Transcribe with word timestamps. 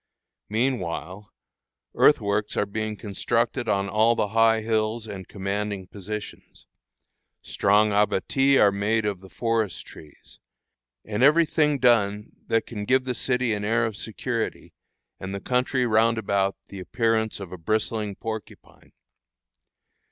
Meanwhile, 0.49 1.31
earthworks 1.93 2.57
are 2.57 2.65
being 2.65 2.97
constructed 2.97 3.69
on 3.69 3.87
all 3.87 4.15
the 4.15 4.29
high 4.29 4.61
hills 4.61 5.05
and 5.05 5.27
commanding 5.27 5.85
positions; 5.85 6.65
strong 7.43 7.91
abatis 7.91 8.57
are 8.59 8.71
made 8.71 9.05
of 9.05 9.19
the 9.19 9.29
forest 9.29 9.85
trees, 9.85 10.39
and 11.05 11.21
every 11.21 11.45
thing 11.45 11.77
done 11.77 12.31
that 12.47 12.65
can 12.65 12.85
give 12.85 13.03
the 13.03 13.13
city 13.13 13.53
an 13.53 13.63
air 13.63 13.85
of 13.85 13.95
security, 13.95 14.73
and 15.19 15.35
the 15.35 15.39
country 15.39 15.85
round 15.85 16.17
about 16.17 16.55
the 16.69 16.79
appearance 16.79 17.39
of 17.39 17.51
a 17.51 17.57
bristling 17.59 18.15
porcupine. 18.15 18.93